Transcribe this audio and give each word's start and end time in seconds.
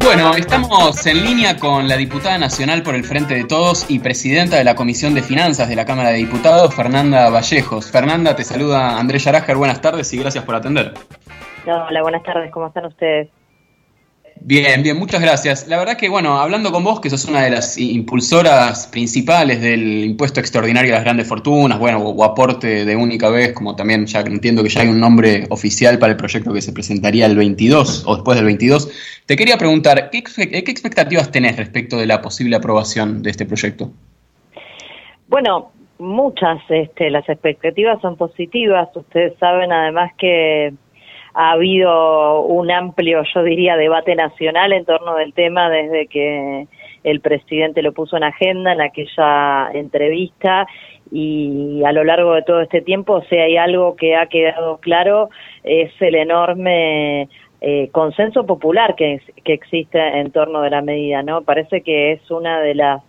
Bueno, 0.00 0.34
estamos 0.36 1.06
en 1.06 1.24
línea 1.24 1.56
con 1.56 1.88
la 1.88 1.96
diputada 1.96 2.36
nacional 2.38 2.82
por 2.82 2.94
el 2.94 3.04
Frente 3.04 3.34
de 3.34 3.44
Todos 3.44 3.90
y 3.90 3.98
presidenta 3.98 4.56
de 4.56 4.64
la 4.64 4.74
Comisión 4.74 5.14
de 5.14 5.22
Finanzas 5.22 5.68
de 5.68 5.76
la 5.76 5.86
Cámara 5.86 6.10
de 6.10 6.18
Diputados, 6.18 6.74
Fernanda 6.74 7.30
Vallejos. 7.30 7.90
Fernanda, 7.90 8.36
te 8.36 8.44
saluda 8.44 8.98
Andrés 8.98 9.24
Yarajer, 9.24 9.56
buenas 9.56 9.80
tardes 9.80 10.12
y 10.12 10.18
gracias 10.18 10.44
por 10.44 10.54
atender. 10.54 10.92
Hola, 11.66 12.02
buenas 12.02 12.22
tardes, 12.22 12.50
¿cómo 12.52 12.66
están 12.66 12.84
ustedes? 12.84 13.28
Bien, 14.40 14.82
bien, 14.82 14.98
muchas 14.98 15.22
gracias. 15.22 15.68
La 15.68 15.78
verdad 15.78 15.96
que, 15.96 16.08
bueno, 16.08 16.38
hablando 16.38 16.70
con 16.70 16.84
vos, 16.84 17.00
que 17.00 17.08
sos 17.08 17.24
una 17.24 17.42
de 17.42 17.50
las 17.50 17.78
impulsoras 17.78 18.86
principales 18.88 19.60
del 19.60 20.04
impuesto 20.04 20.40
extraordinario 20.40 20.92
a 20.92 20.96
las 20.96 21.04
grandes 21.04 21.26
fortunas, 21.26 21.78
bueno, 21.78 22.00
o, 22.00 22.24
aporte 22.24 22.84
de 22.84 22.96
única 22.96 23.30
vez, 23.30 23.52
como 23.52 23.74
también 23.74 24.06
ya 24.06 24.20
entiendo 24.20 24.62
que 24.62 24.68
ya 24.68 24.82
hay 24.82 24.88
un 24.88 25.00
nombre 25.00 25.46
oficial 25.48 25.98
para 25.98 26.12
el 26.12 26.18
proyecto 26.18 26.52
que 26.52 26.60
se 26.60 26.72
presentaría 26.72 27.26
el 27.26 27.36
22 27.36 28.04
o 28.06 28.16
después 28.16 28.36
del 28.36 28.44
22, 28.44 28.90
te 29.24 29.36
quería 29.36 29.56
preguntar, 29.56 30.10
¿qué, 30.10 30.22
qué 30.22 30.70
expectativas 30.70 31.30
tenés 31.30 31.56
respecto 31.56 31.96
de 31.96 32.06
la 32.06 32.20
posible 32.20 32.56
aprobación 32.56 33.22
de 33.22 33.30
este 33.30 33.46
proyecto? 33.46 33.92
Bueno, 35.28 35.72
muchas, 35.98 36.58
este, 36.68 37.10
las 37.10 37.26
expectativas 37.28 38.00
son 38.02 38.16
positivas. 38.16 38.88
Ustedes 38.94 39.38
saben 39.38 39.72
además 39.72 40.12
que 40.18 40.74
ha 41.34 41.52
habido 41.52 42.42
un 42.42 42.70
amplio, 42.70 43.22
yo 43.34 43.42
diría, 43.42 43.76
debate 43.76 44.14
nacional 44.14 44.72
en 44.72 44.84
torno 44.84 45.16
del 45.16 45.34
tema 45.34 45.68
desde 45.68 46.06
que 46.06 46.66
el 47.02 47.20
presidente 47.20 47.82
lo 47.82 47.92
puso 47.92 48.16
en 48.16 48.24
agenda 48.24 48.72
en 48.72 48.80
aquella 48.80 49.70
entrevista 49.74 50.66
y 51.10 51.82
a 51.84 51.92
lo 51.92 52.04
largo 52.04 52.34
de 52.34 52.42
todo 52.42 52.60
este 52.60 52.80
tiempo, 52.80 53.22
si 53.28 53.36
hay 53.36 53.56
algo 53.56 53.96
que 53.96 54.16
ha 54.16 54.26
quedado 54.26 54.78
claro, 54.78 55.28
es 55.62 55.92
el 56.00 56.14
enorme 56.14 57.28
eh, 57.60 57.88
consenso 57.92 58.46
popular 58.46 58.94
que, 58.94 59.20
que 59.44 59.52
existe 59.52 59.98
en 59.98 60.30
torno 60.30 60.62
de 60.62 60.70
la 60.70 60.82
medida, 60.82 61.22
¿no? 61.22 61.42
Parece 61.42 61.82
que 61.82 62.12
es 62.12 62.30
una 62.30 62.60
de 62.60 62.74
las 62.74 63.02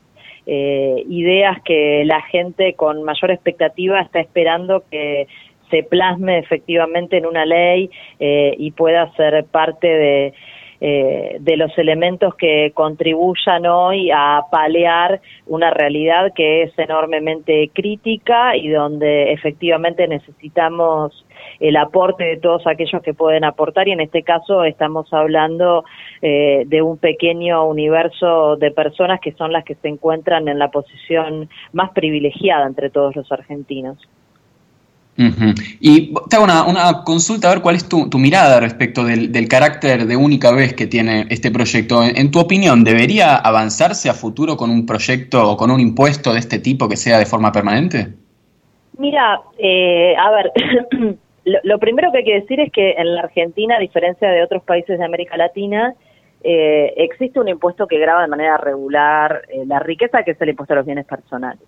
eh, 0.48 1.04
ideas 1.10 1.62
que 1.64 2.04
la 2.06 2.22
gente 2.22 2.76
con 2.76 3.04
mayor 3.04 3.32
expectativa 3.32 4.00
está 4.00 4.20
esperando 4.20 4.84
que 4.92 5.28
se 5.70 5.84
plasme 5.84 6.40
efectivamente 6.40 7.18
en 7.18 7.26
una 7.26 7.46
ley 7.46 7.90
eh, 8.20 8.56
y 8.58 8.72
pueda 8.72 9.12
ser 9.16 9.46
parte 9.46 9.88
de, 9.88 10.34
eh, 10.82 11.38
de 11.40 11.58
los 11.58 11.76
elementos 11.78 12.36
que 12.36 12.72
contribuyan 12.74 13.66
hoy 13.66 14.12
a 14.14 14.42
paliar 14.52 15.22
una 15.48 15.72
realidad 15.72 16.34
que 16.36 16.64
es 16.64 16.78
enormemente 16.78 17.72
crítica 17.74 18.58
y 18.58 18.68
donde 18.68 19.32
efectivamente 19.32 20.06
necesitamos 20.08 21.26
el 21.62 21.78
aporte 21.78 22.26
de 22.26 22.38
todos 22.38 22.68
aquellos 22.68 23.02
que 23.02 23.14
pueden 23.14 23.46
aportar 23.46 23.88
y 23.88 23.94
en 23.94 24.02
este 24.02 24.24
caso 24.24 24.66
estamos 24.66 25.14
hablando 25.14 25.86
eh, 26.22 26.64
de 26.68 26.82
un 26.82 26.98
pequeño 26.98 27.66
universo 27.66 28.58
de 28.58 28.72
personas 28.72 29.22
que 29.22 29.32
son 29.32 29.54
las 29.54 29.64
que 29.64 29.76
se 29.76 29.88
encuentran 29.88 30.50
en 30.50 30.60
la 30.60 30.72
posición 30.72 31.50
más 31.72 31.92
privilegiada 31.92 32.68
entre 32.68 32.90
todos 32.90 33.16
los 33.16 33.32
argentinos. 33.32 33.98
Y 35.18 36.14
te 36.30 36.36
hago 36.36 36.44
una, 36.44 37.04
consulta, 37.06 37.50
a 37.50 37.54
ver 37.54 37.62
cuál 37.62 37.76
es 37.76 37.88
tu, 37.88 38.10
mirada 38.18 38.60
respecto 38.60 39.06
del, 39.06 39.48
carácter 39.48 40.06
de 40.06 40.16
única 40.18 40.52
vez 40.52 40.74
que 40.74 40.88
tiene 40.88 41.26
este 41.30 41.52
proyecto. 41.52 42.04
En, 42.04 42.32
tu 42.32 42.40
opinión, 42.40 42.84
¿debería 42.84 43.36
avanzarse 43.36 44.10
a 44.10 44.14
futuro 44.14 44.58
con 44.58 44.70
un 44.70 44.86
proyecto 44.86 45.52
o 45.52 45.58
con 45.58 45.72
un 45.72 45.80
impuesto 45.80 46.34
de 46.34 46.40
este 46.40 46.60
tipo 46.60 46.90
que 46.90 46.98
sea 46.98 47.18
de 47.18 47.26
forma 47.26 47.52
permanente? 47.52 48.10
Mira, 48.98 49.42
eh, 49.58 50.16
a 50.18 50.32
ver, 50.32 50.52
lo, 51.64 51.80
primero 51.80 52.12
que 52.12 52.20
hay 52.20 52.24
que 52.26 52.42
decir 52.42 52.60
es 52.60 52.72
que 52.72 52.92
en 52.92 53.16
la 53.16 53.22
Argentina, 53.22 53.78
a 53.78 53.80
diferencia 53.80 54.30
de 54.30 54.44
otros 54.44 54.64
países 54.64 55.00
de 55.00 55.06
América 55.06 55.38
Latina, 55.38 55.94
eh, 56.44 56.94
existe 56.98 57.40
un 57.40 57.48
impuesto 57.48 57.88
que 57.88 57.98
graba 57.98 58.22
de 58.22 58.28
manera 58.28 58.58
regular 58.58 59.44
eh, 59.50 59.64
la 59.66 59.80
riqueza, 59.80 60.24
que 60.24 60.32
es 60.32 60.42
el 60.42 60.50
impuesto 60.50 60.74
a 60.74 60.78
los 60.78 60.86
bienes 60.86 61.06
personales. 61.06 61.64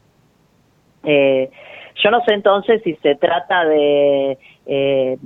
Eh, 1.04 1.50
yo 2.04 2.12
no 2.12 2.24
sé 2.26 2.34
entonces 2.34 2.82
si 2.84 2.96
se 2.96 3.16
trata 3.16 3.66
de 3.66 4.38
eh, 4.66 5.18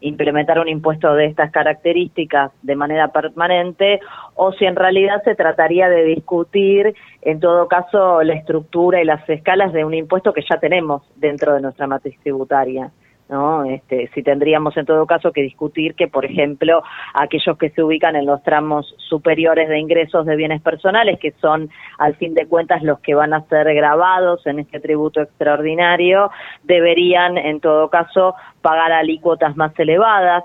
implementar 0.00 0.58
un 0.58 0.68
impuesto 0.68 1.12
de 1.14 1.26
estas 1.26 1.50
características 1.50 2.52
de 2.62 2.76
manera 2.76 3.08
permanente 3.08 4.00
o 4.34 4.52
si 4.52 4.64
en 4.64 4.76
realidad 4.76 5.22
se 5.24 5.34
trataría 5.34 5.88
de 5.88 6.04
discutir 6.04 6.94
en 7.22 7.40
todo 7.40 7.68
caso 7.68 8.22
la 8.22 8.34
estructura 8.34 9.02
y 9.02 9.04
las 9.04 9.28
escalas 9.28 9.72
de 9.72 9.84
un 9.84 9.94
impuesto 9.94 10.32
que 10.32 10.44
ya 10.48 10.58
tenemos 10.58 11.02
dentro 11.16 11.54
de 11.54 11.60
nuestra 11.60 11.86
matriz 11.86 12.18
tributaria. 12.22 12.90
¿No? 13.28 13.64
Este, 13.64 14.08
si 14.14 14.22
tendríamos 14.22 14.76
en 14.76 14.86
todo 14.86 15.06
caso 15.06 15.32
que 15.32 15.42
discutir 15.42 15.94
que, 15.94 16.08
por 16.08 16.24
ejemplo, 16.24 16.82
aquellos 17.14 17.58
que 17.58 17.70
se 17.70 17.82
ubican 17.82 18.16
en 18.16 18.26
los 18.26 18.42
tramos 18.42 18.94
superiores 18.98 19.68
de 19.68 19.78
ingresos 19.78 20.26
de 20.26 20.36
bienes 20.36 20.62
personales, 20.62 21.18
que 21.18 21.32
son 21.40 21.68
al 21.98 22.14
fin 22.16 22.34
de 22.34 22.46
cuentas 22.46 22.82
los 22.82 23.00
que 23.00 23.14
van 23.14 23.34
a 23.34 23.42
ser 23.48 23.72
grabados 23.74 24.46
en 24.46 24.60
este 24.60 24.80
tributo 24.80 25.20
extraordinario, 25.20 26.30
deberían 26.62 27.38
en 27.38 27.60
todo 27.60 27.88
caso 27.90 28.34
pagar 28.62 28.92
alícuotas 28.92 29.56
más 29.56 29.76
elevadas 29.78 30.44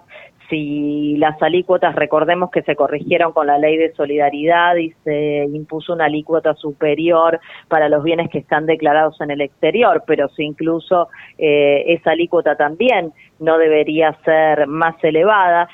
si 0.51 1.15
las 1.17 1.41
alícuotas, 1.41 1.95
recordemos 1.95 2.51
que 2.51 2.61
se 2.61 2.75
corrigieron 2.75 3.31
con 3.31 3.47
la 3.47 3.57
ley 3.57 3.77
de 3.77 3.93
solidaridad 3.93 4.75
y 4.75 4.91
se 5.03 5.45
impuso 5.45 5.93
una 5.93 6.05
alícuota 6.05 6.53
superior 6.55 7.39
para 7.69 7.87
los 7.87 8.03
bienes 8.03 8.29
que 8.29 8.39
están 8.39 8.65
declarados 8.65 9.19
en 9.21 9.31
el 9.31 9.41
exterior, 9.41 10.03
pero 10.05 10.27
si 10.29 10.43
incluso 10.43 11.07
eh, 11.37 11.85
esa 11.87 12.11
alícuota 12.11 12.57
también 12.57 13.13
no 13.39 13.57
debería 13.57 14.15
ser 14.25 14.67
más 14.67 14.95
elevada. 15.03 15.69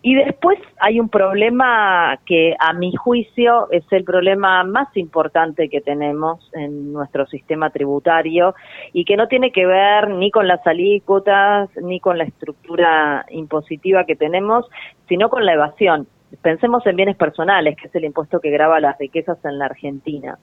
Y 0.00 0.14
después 0.14 0.58
hay 0.78 1.00
un 1.00 1.08
problema 1.08 2.20
que 2.24 2.54
a 2.60 2.72
mi 2.72 2.94
juicio 2.94 3.68
es 3.72 3.84
el 3.90 4.04
problema 4.04 4.62
más 4.62 4.96
importante 4.96 5.68
que 5.68 5.80
tenemos 5.80 6.48
en 6.54 6.92
nuestro 6.92 7.26
sistema 7.26 7.70
tributario 7.70 8.54
y 8.92 9.04
que 9.04 9.16
no 9.16 9.26
tiene 9.26 9.50
que 9.50 9.66
ver 9.66 10.10
ni 10.10 10.30
con 10.30 10.46
las 10.46 10.64
alícuotas 10.66 11.68
ni 11.82 11.98
con 11.98 12.16
la 12.16 12.24
estructura 12.24 13.26
impositiva 13.30 14.04
que 14.04 14.14
tenemos, 14.14 14.66
sino 15.08 15.30
con 15.30 15.44
la 15.44 15.54
evasión. 15.54 16.06
Pensemos 16.42 16.86
en 16.86 16.94
bienes 16.94 17.16
personales, 17.16 17.76
que 17.76 17.88
es 17.88 17.94
el 17.96 18.04
impuesto 18.04 18.38
que 18.38 18.50
graba 18.50 18.78
las 18.78 18.96
riquezas 18.98 19.44
en 19.44 19.58
la 19.58 19.64
Argentina. 19.64 20.38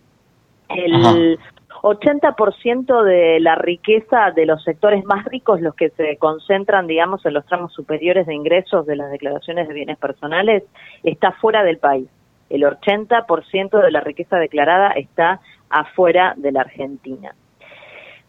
El 0.68 1.40
80% 1.82 3.04
de 3.04 3.40
la 3.40 3.56
riqueza 3.56 4.32
de 4.32 4.46
los 4.46 4.64
sectores 4.64 5.04
más 5.06 5.26
ricos, 5.26 5.62
los 5.62 5.76
que 5.76 5.90
se 5.92 6.18
concentran, 6.18 6.88
digamos, 6.88 7.26
en 7.26 7.34
los 7.34 7.46
tramos 7.46 7.74
superiores 7.74 8.26
de 8.26 8.34
ingresos 8.34 8.86
de 8.86 8.96
las 8.96 9.12
declaraciones 9.12 9.68
de 9.68 9.74
bienes 9.74 9.98
personales, 9.98 10.64
está 11.04 11.32
fuera 11.34 11.64
del 11.64 11.78
país. 11.78 12.08
El 12.50 12.64
80% 12.64 13.82
de 13.82 13.92
la 13.92 14.02
riqueza 14.02 14.38
declarada 14.38 14.92
está 14.92 15.42
afuera 15.70 16.34
de 16.38 16.52
la 16.52 16.62
Argentina. 16.62 17.36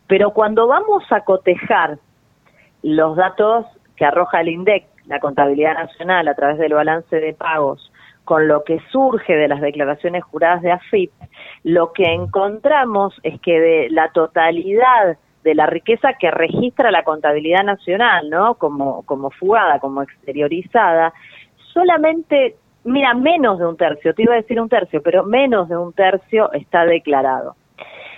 Pero 0.07 0.31
cuando 0.31 0.67
vamos 0.67 1.05
a 1.11 1.21
cotejar 1.23 1.99
los 2.83 3.17
datos 3.17 3.67
que 3.97 4.05
arroja 4.05 4.41
el 4.41 4.49
INDEC, 4.49 4.87
la 5.07 5.21
contabilidad 5.21 5.75
nacional, 5.75 6.29
a 6.29 6.35
través 6.35 6.59
del 6.59 6.75
balance 6.75 7.17
de 7.17 7.35
pagos, 7.35 7.93
con 8.27 8.49
lo 8.49 8.65
que 8.65 8.81
surge 8.91 9.37
de 9.37 9.47
las 9.47 9.61
declaraciones 9.61 10.25
juradas 10.25 10.61
de 10.61 10.73
AFIP, 10.73 11.13
lo 11.63 11.93
que 11.93 12.13
encontramos 12.13 13.15
es 13.23 13.41
que 13.41 13.61
de 13.61 13.89
la 13.91 14.11
totalidad 14.11 15.17
de 15.45 15.55
la 15.55 15.67
riqueza 15.67 16.15
que 16.15 16.33
registra 16.33 16.91
la 16.91 17.05
contabilidad 17.05 17.63
nacional, 17.63 18.29
¿no? 18.29 18.57
Como, 18.57 19.05
como 19.05 19.31
fugada, 19.31 19.79
como 19.79 20.03
exteriorizada, 20.03 21.15
solamente, 21.73 22.57
mira, 22.83 23.15
menos 23.15 23.61
de 23.61 23.67
un 23.67 23.77
tercio, 23.77 24.13
te 24.13 24.25
iba 24.25 24.35
a 24.35 24.43
decir 24.43 24.61
un 24.61 24.69
tercio, 24.69 25.01
pero 25.03 25.23
menos 25.23 25.69
de 25.69 25.77
un 25.77 25.93
tercio 25.93 26.53
está 26.53 26.85
declarado. 26.85 27.55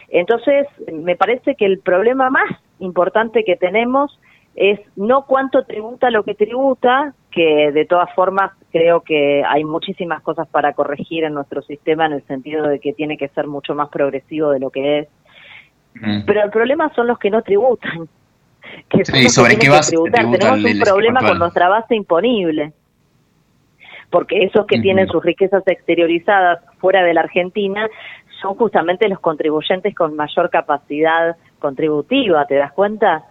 Entonces, 0.08 0.66
me 0.90 1.16
parece 1.16 1.54
que 1.54 1.66
el 1.66 1.80
problema 1.80 2.30
más 2.30 2.50
importante 2.78 3.44
que 3.44 3.56
tenemos 3.56 4.18
es 4.54 4.80
no 4.96 5.26
cuánto 5.26 5.64
tributa 5.64 6.10
lo 6.10 6.24
que 6.24 6.34
tributa, 6.34 7.12
que 7.30 7.70
de 7.72 7.84
todas 7.84 8.12
formas 8.14 8.52
creo 8.72 9.00
que 9.02 9.42
hay 9.46 9.64
muchísimas 9.64 10.22
cosas 10.22 10.48
para 10.48 10.72
corregir 10.72 11.24
en 11.24 11.34
nuestro 11.34 11.62
sistema 11.62 12.06
en 12.06 12.12
el 12.12 12.22
sentido 12.26 12.66
de 12.66 12.80
que 12.80 12.92
tiene 12.92 13.16
que 13.16 13.28
ser 13.28 13.46
mucho 13.46 13.74
más 13.74 13.88
progresivo 13.88 14.50
de 14.50 14.60
lo 14.60 14.70
que 14.70 15.00
es. 15.00 15.08
Pero 16.26 16.44
el 16.44 16.50
problema 16.50 16.92
son 16.94 17.06
los 17.06 17.18
que 17.18 17.30
no 17.30 17.42
tributan. 17.42 18.08
Que 18.90 19.02
sí, 19.02 19.30
sobre 19.30 19.56
qué 19.56 19.70
base 19.70 19.96
Tenemos 20.12 20.62
un 20.62 20.80
problema 20.80 21.20
con 21.20 21.38
nuestra 21.38 21.70
base 21.70 21.94
imponible. 21.94 22.72
Porque 24.10 24.44
esos 24.44 24.66
que 24.66 24.78
tienen 24.78 25.06
sus 25.08 25.24
riquezas 25.24 25.62
exteriorizadas 25.66 26.60
fuera 26.78 27.02
de 27.02 27.14
la 27.14 27.22
Argentina 27.22 27.88
son 28.42 28.56
justamente 28.56 29.08
los 29.08 29.20
contribuyentes 29.20 29.94
con 29.94 30.16
mayor 30.16 30.50
capacidad 30.50 31.36
contributiva, 31.58 32.44
¿te 32.46 32.56
das 32.56 32.72
cuenta? 32.72 33.24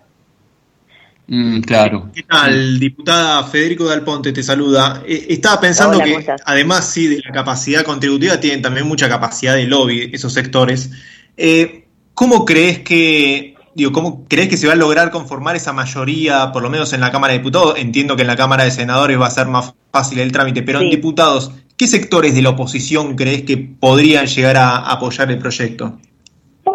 Mm, 1.27 1.59
claro. 1.61 2.09
¿Qué 2.13 2.23
tal, 2.23 2.79
diputada 2.79 3.43
Federico 3.43 3.85
Dalponte 3.85 4.31
te 4.31 4.41
saluda? 4.41 5.03
Eh, 5.05 5.27
estaba 5.29 5.59
pensando 5.59 5.99
que 5.99 6.25
además 6.45 6.89
sí 6.89 7.07
de 7.07 7.21
la 7.21 7.31
capacidad 7.31 7.83
contributiva 7.83 8.39
tienen 8.39 8.61
también 8.61 8.87
mucha 8.87 9.09
capacidad 9.09 9.55
de 9.55 9.65
lobby 9.65 10.09
esos 10.13 10.31
sectores. 10.31 10.89
Eh, 11.35 11.85
¿Cómo 12.13 12.45
crees 12.45 12.79
que 12.79 13.57
digo, 13.77 13.91
¿cómo 13.91 14.25
crees 14.27 14.49
que 14.49 14.57
se 14.57 14.65
va 14.65 14.73
a 14.73 14.75
lograr 14.75 15.11
conformar 15.11 15.55
esa 15.55 15.71
mayoría, 15.71 16.51
por 16.51 16.63
lo 16.63 16.69
menos 16.69 16.93
en 16.93 17.01
la 17.01 17.11
Cámara 17.11 17.33
de 17.33 17.39
Diputados? 17.39 17.75
Entiendo 17.77 18.15
que 18.15 18.23
en 18.23 18.27
la 18.27 18.35
Cámara 18.35 18.63
de 18.63 18.71
Senadores 18.71 19.19
va 19.19 19.27
a 19.27 19.31
ser 19.31 19.47
más 19.47 19.75
fácil 19.91 20.19
el 20.19 20.31
trámite, 20.31 20.63
pero 20.63 20.81
en 20.81 20.89
diputados, 20.89 21.51
¿qué 21.75 21.87
sectores 21.87 22.33
de 22.33 22.41
la 22.41 22.49
oposición 22.49 23.15
crees 23.15 23.43
que 23.43 23.57
podrían 23.57 24.25
llegar 24.25 24.57
a 24.57 24.77
apoyar 24.77 25.29
el 25.29 25.37
proyecto? 25.37 25.99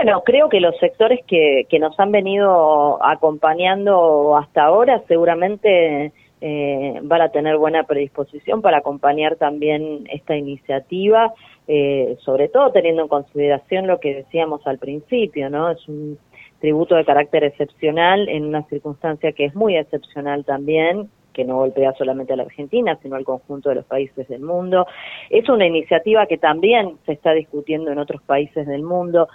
Bueno, 0.05 0.25
creo 0.25 0.49
que 0.49 0.59
los 0.59 0.77
sectores 0.79 1.21
que, 1.29 1.65
nos 1.79 1.99
han 2.01 2.11
venido 2.11 2.99
acompañando 3.05 4.37
hasta 4.37 4.65
ahora 4.65 5.01
seguramente 5.07 6.13
eh, 6.41 6.99
van 7.03 7.21
a 7.21 7.29
tener 7.29 7.57
buena 7.57 7.85
predisposición 7.85 8.63
para 8.63 8.79
acompañar 8.79 9.37
también 9.37 10.09
esta 10.13 10.35
iniciativa, 10.35 11.33
eh, 11.69 12.17
sobre 12.25 12.49
todo 12.49 12.73
teniendo 12.73 13.03
en 13.03 13.09
consideración 13.09 13.87
lo 13.87 14.01
que 14.01 14.13
decíamos 14.13 14.67
al 14.67 14.79
principio, 14.79 15.49
¿no? 15.51 15.71
Es 15.71 15.87
un 15.87 16.19
tributo 16.59 16.97
de 16.97 17.05
carácter 17.05 17.45
excepcional 17.45 18.29
en 18.29 18.47
una 18.47 18.65
circunstancia 18.65 19.31
que 19.31 19.45
es 19.45 19.55
muy 19.55 19.77
excepcional 19.77 20.45
también, 20.45 21.11
que 21.33 21.45
no 21.45 21.59
golpea 21.59 21.93
solamente 21.93 22.33
a 22.33 22.37
la 22.37 22.43
Argentina, 22.43 22.99
sino 23.03 23.15
al 23.15 23.25
conjunto 23.25 23.69
de 23.69 23.77
los 23.77 23.85
países 23.85 24.27
del 24.29 24.43
mundo. 24.43 24.85
Es 25.31 25.49
una 25.49 25.65
iniciativa 25.65 26.27
que 26.27 26.39
también 26.39 26.99
se 27.07 27.13
está 27.13 27.33
discutiendo 27.33 27.93
en 27.93 27.99
otros 27.99 28.21
países 28.23 28.67
del 28.67 28.83
mundo 28.83 29.29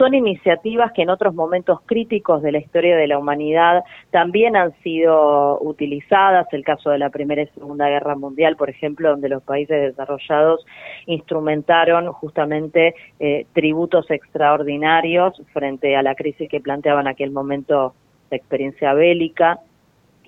son 0.00 0.14
iniciativas 0.14 0.92
que 0.92 1.02
en 1.02 1.10
otros 1.10 1.34
momentos 1.34 1.80
críticos 1.84 2.40
de 2.40 2.52
la 2.52 2.58
historia 2.58 2.96
de 2.96 3.06
la 3.06 3.18
humanidad 3.18 3.84
también 4.10 4.56
han 4.56 4.72
sido 4.82 5.60
utilizadas, 5.60 6.46
el 6.52 6.64
caso 6.64 6.88
de 6.88 6.96
la 6.96 7.10
Primera 7.10 7.42
y 7.42 7.48
Segunda 7.48 7.86
Guerra 7.86 8.16
Mundial, 8.16 8.56
por 8.56 8.70
ejemplo, 8.70 9.10
donde 9.10 9.28
los 9.28 9.42
países 9.42 9.78
desarrollados 9.78 10.64
instrumentaron 11.04 12.10
justamente 12.14 12.94
eh, 13.18 13.44
tributos 13.52 14.10
extraordinarios 14.10 15.34
frente 15.52 15.94
a 15.94 16.02
la 16.02 16.14
crisis 16.14 16.48
que 16.48 16.60
planteaba 16.60 17.02
en 17.02 17.08
aquel 17.08 17.30
momento 17.30 17.92
la 18.30 18.38
experiencia 18.38 18.94
bélica. 18.94 19.58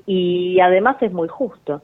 Y 0.04 0.60
además 0.60 0.98
es 1.00 1.14
muy 1.14 1.28
justo, 1.28 1.80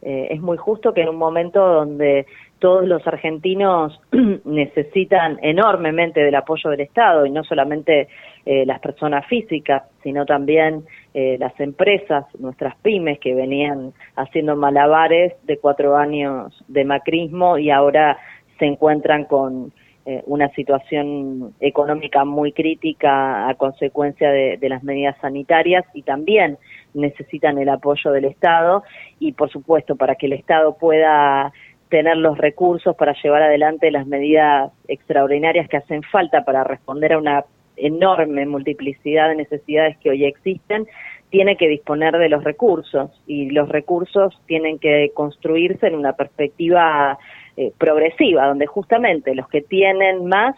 eh, 0.00 0.28
es 0.30 0.40
muy 0.40 0.56
justo 0.56 0.94
que 0.94 1.02
en 1.02 1.10
un 1.10 1.16
momento 1.16 1.60
donde 1.60 2.24
todos 2.58 2.86
los 2.86 3.06
argentinos 3.06 4.00
necesitan 4.44 5.38
enormemente 5.42 6.20
del 6.20 6.34
apoyo 6.34 6.70
del 6.70 6.80
Estado 6.80 7.26
y 7.26 7.30
no 7.30 7.44
solamente 7.44 8.08
eh, 8.44 8.66
las 8.66 8.80
personas 8.80 9.26
físicas, 9.26 9.82
sino 10.02 10.26
también 10.26 10.84
eh, 11.14 11.36
las 11.38 11.58
empresas, 11.60 12.24
nuestras 12.38 12.76
pymes 12.76 13.18
que 13.20 13.34
venían 13.34 13.92
haciendo 14.16 14.56
malabares 14.56 15.34
de 15.44 15.58
cuatro 15.58 15.96
años 15.96 16.52
de 16.68 16.84
macrismo 16.84 17.58
y 17.58 17.70
ahora 17.70 18.18
se 18.58 18.66
encuentran 18.66 19.24
con 19.24 19.72
eh, 20.06 20.22
una 20.26 20.48
situación 20.54 21.52
económica 21.60 22.24
muy 22.24 22.52
crítica 22.52 23.48
a 23.48 23.54
consecuencia 23.54 24.30
de, 24.30 24.56
de 24.56 24.68
las 24.70 24.82
medidas 24.82 25.16
sanitarias 25.20 25.84
y 25.92 26.02
también 26.02 26.56
necesitan 26.94 27.58
el 27.58 27.68
apoyo 27.68 28.10
del 28.12 28.24
Estado. 28.24 28.82
Y 29.18 29.32
por 29.32 29.50
supuesto 29.50 29.96
para 29.96 30.14
que 30.14 30.26
el 30.26 30.32
Estado 30.32 30.76
pueda 30.78 31.52
tener 31.88 32.16
los 32.16 32.38
recursos 32.38 32.94
para 32.96 33.14
llevar 33.22 33.42
adelante 33.42 33.90
las 33.90 34.06
medidas 34.06 34.72
extraordinarias 34.88 35.68
que 35.68 35.78
hacen 35.78 36.02
falta 36.02 36.44
para 36.44 36.64
responder 36.64 37.14
a 37.14 37.18
una 37.18 37.44
enorme 37.76 38.44
multiplicidad 38.46 39.28
de 39.28 39.36
necesidades 39.36 39.96
que 39.98 40.10
hoy 40.10 40.24
existen, 40.24 40.86
tiene 41.30 41.56
que 41.56 41.68
disponer 41.68 42.16
de 42.18 42.28
los 42.28 42.44
recursos. 42.44 43.10
Y 43.26 43.50
los 43.50 43.68
recursos 43.68 44.40
tienen 44.46 44.78
que 44.78 45.10
construirse 45.14 45.86
en 45.86 45.94
una 45.94 46.14
perspectiva 46.14 47.18
eh, 47.56 47.72
progresiva, 47.78 48.46
donde 48.46 48.66
justamente 48.66 49.34
los 49.34 49.48
que 49.48 49.62
tienen 49.62 50.26
más 50.26 50.56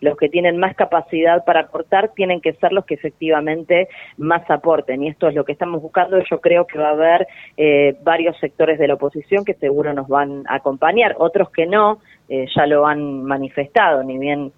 los 0.00 0.16
que 0.16 0.28
tienen 0.28 0.58
más 0.58 0.74
capacidad 0.74 1.44
para 1.44 1.60
aportar 1.60 2.12
tienen 2.14 2.40
que 2.40 2.52
ser 2.54 2.72
los 2.72 2.84
que 2.84 2.94
efectivamente 2.94 3.88
más 4.16 4.48
aporten. 4.50 5.02
Y 5.02 5.08
esto 5.08 5.28
es 5.28 5.34
lo 5.34 5.44
que 5.44 5.52
estamos 5.52 5.82
buscando. 5.82 6.18
Yo 6.30 6.40
creo 6.40 6.66
que 6.66 6.78
va 6.78 6.88
a 6.88 6.92
haber 6.92 7.26
eh, 7.56 7.96
varios 8.02 8.36
sectores 8.38 8.78
de 8.78 8.88
la 8.88 8.94
oposición 8.94 9.44
que 9.44 9.54
seguro 9.54 9.92
nos 9.92 10.08
van 10.08 10.44
a 10.48 10.56
acompañar, 10.56 11.16
otros 11.18 11.50
que 11.50 11.66
no, 11.66 11.98
eh, 12.28 12.46
ya 12.54 12.66
lo 12.66 12.86
han 12.86 13.24
manifestado, 13.24 14.02
ni 14.02 14.18
bien 14.18 14.52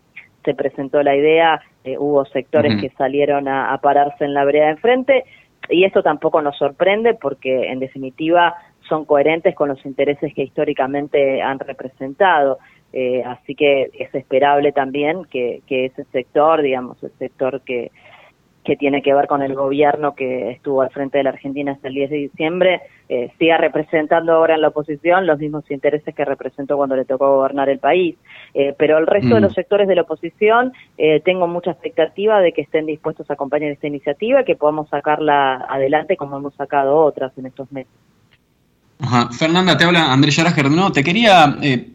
se 0.44 0.54
presentó 0.54 1.02
la 1.02 1.14
idea, 1.14 1.60
eh, 1.84 1.96
hubo 1.98 2.24
sectores 2.26 2.80
que 2.80 2.90
salieron 2.90 3.46
a, 3.46 3.72
a 3.72 3.78
pararse 3.78 4.24
en 4.24 4.34
la 4.34 4.44
vereda 4.44 4.66
de 4.66 4.70
enfrente. 4.72 5.24
Y 5.68 5.84
esto 5.84 6.02
tampoco 6.02 6.42
nos 6.42 6.56
sorprende 6.58 7.14
porque, 7.14 7.70
en 7.70 7.78
definitiva, 7.78 8.56
son 8.88 9.04
coherentes 9.04 9.54
con 9.54 9.68
los 9.68 9.84
intereses 9.86 10.34
que 10.34 10.42
históricamente 10.42 11.40
han 11.40 11.58
representado. 11.58 12.58
Eh, 12.92 13.22
así 13.24 13.54
que 13.54 13.90
es 13.98 14.14
esperable 14.14 14.72
también 14.72 15.24
que, 15.24 15.62
ese 15.68 16.04
sector, 16.12 16.60
digamos, 16.60 17.02
el 17.02 17.12
sector 17.18 17.62
que, 17.62 17.90
que 18.64 18.76
tiene 18.76 19.02
que 19.02 19.14
ver 19.14 19.26
con 19.26 19.42
el 19.42 19.54
gobierno 19.54 20.14
que 20.14 20.50
estuvo 20.50 20.82
al 20.82 20.90
frente 20.90 21.18
de 21.18 21.24
la 21.24 21.30
Argentina 21.30 21.72
hasta 21.72 21.88
el 21.88 21.94
10 21.94 22.10
de 22.10 22.16
diciembre, 22.16 22.80
eh, 23.08 23.30
siga 23.38 23.56
representando 23.56 24.32
ahora 24.32 24.54
en 24.54 24.60
la 24.60 24.68
oposición 24.68 25.26
los 25.26 25.38
mismos 25.38 25.68
intereses 25.70 26.14
que 26.14 26.24
representó 26.24 26.76
cuando 26.76 26.96
le 26.96 27.06
tocó 27.06 27.34
gobernar 27.34 27.70
el 27.70 27.78
país. 27.78 28.16
Eh, 28.54 28.74
pero 28.76 28.98
el 28.98 29.06
resto 29.06 29.34
de 29.34 29.40
mm. 29.40 29.44
los 29.44 29.54
sectores 29.54 29.88
de 29.88 29.94
la 29.94 30.02
oposición, 30.02 30.72
tengo 31.24 31.46
mucha 31.48 31.70
expectativa 31.70 32.40
de 32.40 32.52
que 32.52 32.62
estén 32.62 32.86
dispuestos 32.86 33.28
a 33.30 33.34
acompañar 33.34 33.70
esta 33.70 33.86
iniciativa 33.86 34.42
y 34.42 34.44
que 34.44 34.56
podamos 34.56 34.88
sacarla 34.90 35.66
adelante 35.68 36.16
como 36.16 36.36
hemos 36.36 36.54
sacado 36.54 36.96
otras 36.96 37.36
en 37.38 37.46
estos 37.46 37.72
meses. 37.72 38.11
Fernanda, 39.32 39.76
te 39.76 39.84
habla 39.84 40.12
Andrés 40.12 40.36
Yarager. 40.36 40.70
No, 40.70 40.92
te 40.92 41.02
quería 41.02 41.58
eh, 41.60 41.88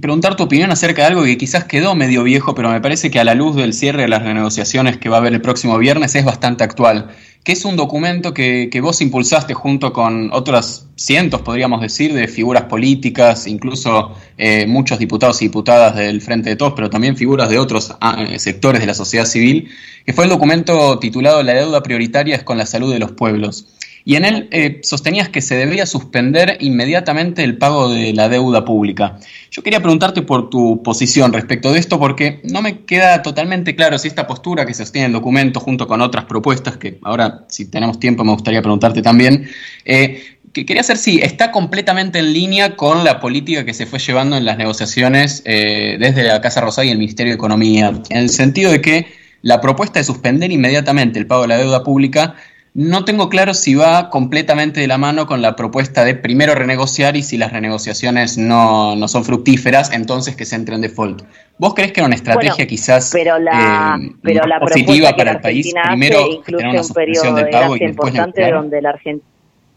preguntar 0.00 0.36
tu 0.36 0.42
opinión 0.42 0.70
acerca 0.72 1.02
de 1.02 1.08
algo 1.08 1.22
que 1.22 1.38
quizás 1.38 1.64
quedó 1.64 1.94
medio 1.94 2.24
viejo, 2.24 2.54
pero 2.54 2.70
me 2.70 2.80
parece 2.80 3.10
que 3.10 3.20
a 3.20 3.24
la 3.24 3.34
luz 3.34 3.54
del 3.54 3.72
cierre 3.72 4.02
de 4.02 4.08
las 4.08 4.22
renegociaciones 4.22 4.96
que 4.96 5.08
va 5.08 5.16
a 5.16 5.20
haber 5.20 5.32
el 5.32 5.40
próximo 5.40 5.78
viernes 5.78 6.14
es 6.16 6.24
bastante 6.24 6.64
actual, 6.64 7.10
que 7.44 7.52
es 7.52 7.64
un 7.64 7.76
documento 7.76 8.34
que, 8.34 8.80
vos 8.82 9.00
impulsaste 9.00 9.54
junto 9.54 9.92
con 9.92 10.30
otros 10.32 10.86
cientos, 10.96 11.42
podríamos 11.42 11.80
decir, 11.80 12.12
de 12.12 12.26
figuras 12.26 12.64
políticas, 12.64 13.46
incluso 13.46 14.12
eh, 14.36 14.66
muchos 14.66 14.98
diputados 14.98 15.40
y 15.40 15.46
diputadas 15.46 15.94
del 15.94 16.20
Frente 16.20 16.50
de 16.50 16.56
Todos, 16.56 16.72
pero 16.74 16.90
también 16.90 17.16
figuras 17.16 17.48
de 17.48 17.58
otros 17.58 17.94
ah, 18.00 18.24
sectores 18.38 18.80
de 18.80 18.88
la 18.88 18.94
sociedad 18.94 19.24
civil, 19.24 19.68
que 20.04 20.12
fue 20.12 20.24
el 20.24 20.30
documento 20.30 20.98
titulado 20.98 21.42
La 21.44 21.54
deuda 21.54 21.82
prioritaria 21.82 22.34
es 22.34 22.42
con 22.42 22.58
la 22.58 22.66
salud 22.66 22.92
de 22.92 22.98
los 22.98 23.12
pueblos 23.12 23.66
y 24.04 24.16
en 24.16 24.24
él 24.24 24.48
eh, 24.50 24.80
sostenías 24.82 25.28
que 25.28 25.40
se 25.40 25.54
debía 25.56 25.86
suspender 25.86 26.58
inmediatamente 26.60 27.44
el 27.44 27.58
pago 27.58 27.90
de 27.90 28.12
la 28.12 28.28
deuda 28.28 28.64
pública. 28.64 29.18
Yo 29.50 29.62
quería 29.62 29.80
preguntarte 29.80 30.22
por 30.22 30.50
tu 30.50 30.82
posición 30.82 31.32
respecto 31.32 31.72
de 31.72 31.78
esto 31.78 31.98
porque 31.98 32.40
no 32.44 32.62
me 32.62 32.80
queda 32.84 33.22
totalmente 33.22 33.74
claro 33.74 33.98
si 33.98 34.08
esta 34.08 34.26
postura 34.26 34.66
que 34.66 34.74
sostiene 34.74 35.06
en 35.06 35.10
el 35.10 35.20
documento 35.20 35.60
junto 35.60 35.86
con 35.86 36.00
otras 36.00 36.24
propuestas, 36.24 36.76
que 36.76 36.98
ahora 37.02 37.44
si 37.48 37.70
tenemos 37.70 37.98
tiempo 37.98 38.24
me 38.24 38.32
gustaría 38.32 38.62
preguntarte 38.62 39.02
también, 39.02 39.48
eh, 39.84 40.22
que 40.52 40.64
quería 40.64 40.82
saber 40.82 40.98
si 40.98 41.18
está 41.20 41.50
completamente 41.50 42.18
en 42.18 42.32
línea 42.32 42.76
con 42.76 43.04
la 43.04 43.20
política 43.20 43.64
que 43.64 43.74
se 43.74 43.86
fue 43.86 43.98
llevando 43.98 44.36
en 44.36 44.44
las 44.44 44.56
negociaciones 44.58 45.42
eh, 45.44 45.96
desde 46.00 46.24
la 46.24 46.40
Casa 46.40 46.60
Rosada 46.60 46.86
y 46.86 46.90
el 46.90 46.98
Ministerio 46.98 47.32
de 47.32 47.36
Economía, 47.36 47.92
en 48.08 48.16
el 48.16 48.30
sentido 48.30 48.70
de 48.72 48.80
que 48.80 49.06
la 49.42 49.60
propuesta 49.60 49.98
de 49.98 50.04
suspender 50.04 50.50
inmediatamente 50.50 51.18
el 51.18 51.26
pago 51.26 51.42
de 51.42 51.48
la 51.48 51.58
deuda 51.58 51.84
pública 51.84 52.34
no 52.74 53.04
tengo 53.04 53.28
claro 53.28 53.54
si 53.54 53.74
va 53.74 54.10
completamente 54.10 54.80
de 54.80 54.86
la 54.86 54.98
mano 54.98 55.26
con 55.26 55.42
la 55.42 55.56
propuesta 55.56 56.04
de 56.04 56.14
primero 56.14 56.54
renegociar 56.54 57.16
y 57.16 57.22
si 57.22 57.36
las 57.36 57.52
renegociaciones 57.52 58.38
no, 58.38 58.96
son 59.08 59.24
fructíferas, 59.24 59.92
entonces 59.92 60.36
que 60.36 60.44
se 60.44 60.56
entre 60.56 60.74
en 60.74 60.82
default. 60.82 61.22
¿Vos 61.58 61.74
crees 61.74 61.92
que 61.92 62.00
era 62.00 62.06
una 62.06 62.14
estrategia 62.14 62.66
quizás 62.66 63.10
pero 63.12 63.38
la, 63.38 63.98
eh, 64.00 64.12
pero 64.22 64.46
la 64.46 64.60
positiva 64.60 65.16
para 65.16 65.32
el 65.32 65.40
país? 65.40 65.72
Primero 65.86 66.42
tener 66.44 66.68
una 66.68 66.82
suspensión 66.82 67.34
de 67.34 67.46
pago 67.46 67.76
y 67.76 67.80
después 67.80 68.14
donde 68.14 68.82
la 68.82 68.90
Argentina... 68.90 69.28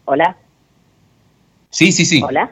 ¿Hola? 0.06 0.38
Sí, 1.70 1.92
sí, 1.92 2.06
sí. 2.06 2.22
¿Hola? 2.24 2.52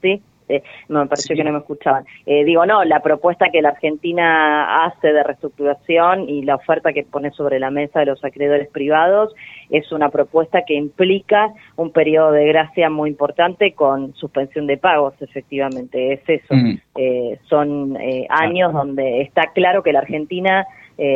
Sí. 0.00 0.22
Eh, 0.48 0.62
me 0.88 1.06
pareció 1.06 1.34
que 1.36 1.44
no 1.44 1.52
me 1.52 1.58
escuchaban. 1.58 2.04
Eh, 2.26 2.44
digo, 2.44 2.66
no, 2.66 2.84
la 2.84 3.00
propuesta 3.00 3.48
que 3.50 3.62
la 3.62 3.70
Argentina 3.70 4.84
hace 4.84 5.12
de 5.12 5.22
reestructuración 5.22 6.28
y 6.28 6.42
la 6.42 6.56
oferta 6.56 6.92
que 6.92 7.02
pone 7.02 7.30
sobre 7.30 7.58
la 7.58 7.70
mesa 7.70 8.00
de 8.00 8.06
los 8.06 8.22
acreedores 8.24 8.68
privados 8.68 9.34
es 9.70 9.90
una 9.92 10.10
propuesta 10.10 10.62
que 10.66 10.74
implica 10.74 11.52
un 11.76 11.92
periodo 11.92 12.32
de 12.32 12.46
gracia 12.46 12.90
muy 12.90 13.10
importante 13.10 13.72
con 13.72 14.14
suspensión 14.14 14.66
de 14.66 14.76
pagos, 14.76 15.14
efectivamente, 15.20 16.12
es 16.12 16.20
eso. 16.26 16.54
Mm. 16.54 16.78
Eh, 16.96 17.38
son 17.48 17.96
años 18.28 18.72
donde 18.72 19.22
está 19.22 19.52
claro 19.54 19.82
que 19.82 19.92
la 19.92 20.00
Argentina 20.00 20.66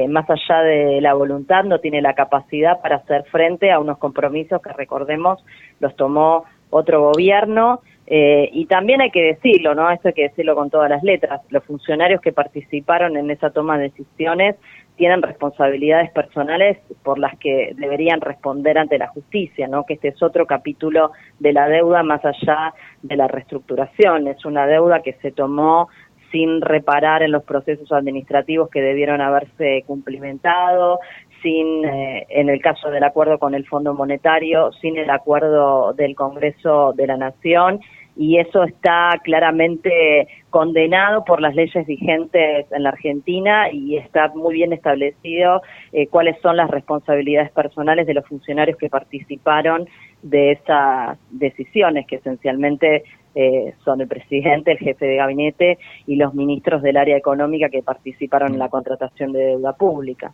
más 0.09 0.29
allá 0.29 0.63
de 0.63 1.01
la 1.01 1.15
voluntad, 1.15 1.63
no 1.63 1.79
tiene 1.79 2.03
la 2.03 2.15
capacidad 2.15 2.81
para 2.81 2.97
hacer 2.97 3.23
frente 3.31 3.71
a 3.71 3.79
unos 3.79 3.99
compromisos 3.99 4.61
que, 4.61 4.73
recordemos, 4.73 5.39
los 5.79 5.95
tomó 5.95 6.47
otro 6.71 7.01
gobierno 7.01 7.81
eh, 8.11 8.49
y 8.55 8.65
también 8.65 9.03
hay 9.03 9.11
que 9.11 9.23
decirlo, 9.23 9.75
¿no? 9.75 9.91
Esto 9.91 10.09
hay 10.09 10.15
que 10.15 10.29
decirlo 10.29 10.55
con 10.55 10.71
todas 10.71 10.89
las 10.89 11.03
letras. 11.03 11.43
Los 11.51 11.63
funcionarios 11.65 12.23
que 12.23 12.33
participaron 12.33 13.19
en 13.19 13.31
esa 13.31 13.51
toma 13.51 13.77
de 13.77 13.91
decisiones 13.91 14.57
tienen 14.97 15.21
responsabilidades 15.21 16.11
personales 16.13 16.79
por 17.03 17.19
las 17.19 17.39
que 17.39 17.75
deberían 17.77 18.23
responder 18.23 18.79
ante 18.79 18.97
la 18.97 19.09
justicia, 19.09 19.69
¿no? 19.69 19.85
Que 19.85 19.95
este 19.95 20.09
es 20.09 20.23
otro 20.23 20.47
capítulo 20.47 21.13
de 21.39 21.53
la 21.53 21.69
deuda 21.69 22.03
más 22.03 22.25
allá 22.25 22.73
de 23.03 23.15
la 23.15 23.29
reestructuración. 23.29 24.27
Es 24.27 24.43
una 24.47 24.67
deuda 24.67 25.03
que 25.03 25.13
se 25.21 25.31
tomó 25.31 25.89
sin 26.33 26.63
reparar 26.63 27.23
en 27.23 27.33
los 27.33 27.45
procesos 27.45 27.93
administrativos 27.93 28.71
que 28.71 28.81
debieron 28.81 29.21
haberse 29.21 29.85
cumplimentado, 29.87 30.99
sin, 31.43 31.85
eh, 31.85 32.27
en 32.31 32.49
el 32.49 32.61
caso 32.63 32.91
del 32.91 33.05
acuerdo 33.05 33.39
con 33.39 33.55
el 33.55 33.67
Fondo 33.67 33.93
Monetario, 33.93 34.73
sin 34.81 34.97
el 34.97 35.11
acuerdo 35.11 35.93
del 35.93 36.15
Congreso 36.15 36.95
de 36.95 37.07
la 37.07 37.19
Nación 37.19 37.81
y 38.19 38.39
eso 38.39 38.65
está 38.65 39.13
claramente 39.23 40.27
condenado 40.51 41.25
por 41.25 41.41
las 41.41 41.55
leyes 41.55 41.87
vigentes 41.87 42.67
en 42.73 42.83
la 42.83 42.89
Argentina 42.89 43.71
y 43.73 43.97
está 43.97 44.29
muy 44.35 44.55
bien 44.55 44.73
establecido 44.73 45.63
eh, 45.93 46.09
cuáles 46.09 46.37
son 46.43 46.57
las 46.57 46.69
responsabilidades 46.69 47.53
personales 47.53 48.09
de 48.09 48.15
los 48.15 48.27
funcionarios 48.27 48.77
que 48.77 48.91
participaron 48.91 49.89
de 50.23 50.51
esas 50.51 51.17
decisiones, 51.31 52.09
que 52.09 52.17
esencialmente 52.17 53.05
eh, 53.37 53.75
son 53.85 54.01
el 54.01 54.09
presidente, 54.09 54.73
el 54.73 54.79
jefe 54.79 55.07
de 55.07 55.17
gabinete 55.17 55.79
y 56.09 56.17
los 56.17 56.35
ministros 56.35 56.83
del 56.83 56.97
área 56.97 57.17
económica 57.17 57.69
que 57.69 57.85
participaron 57.85 58.55
en 58.55 58.59
la 58.59 58.69
contratación 58.69 59.33
de 59.33 59.45
deuda 59.45 59.75
pública. 59.75 60.33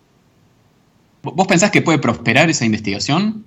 ¿Vos 1.22 1.46
pensás 1.46 1.70
que 1.70 1.82
puede 1.82 1.98
prosperar 1.98 2.48
esa 2.48 2.64
investigación? 2.64 3.44